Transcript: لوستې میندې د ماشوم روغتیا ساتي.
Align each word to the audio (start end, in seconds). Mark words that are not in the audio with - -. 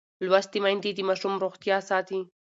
لوستې 0.27 0.59
میندې 0.63 0.91
د 0.93 0.99
ماشوم 1.09 1.33
روغتیا 1.43 1.77
ساتي. 1.89 2.19